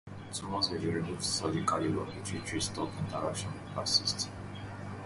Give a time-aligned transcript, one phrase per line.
[0.33, 4.31] Tumors may be removed surgically, but pituitary stalk interruption may persist.